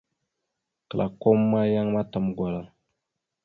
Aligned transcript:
Klakom 0.89 1.39
ma 1.51 1.61
yan 1.73 1.87
matam 1.95 2.25
gwala. 2.37 2.63